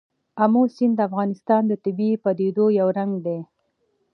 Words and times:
آمو 0.43 0.63
سیند 0.75 0.93
د 0.97 0.99
افغانستان 1.09 1.61
د 1.67 1.73
طبیعي 1.85 2.15
پدیدو 2.23 2.65
یو 2.79 2.87
رنګ 2.97 3.13
دی. 3.25 3.39